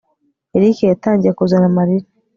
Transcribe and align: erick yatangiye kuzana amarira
erick 0.55 0.79
yatangiye 0.91 1.31
kuzana 1.39 1.65
amarira 1.71 2.05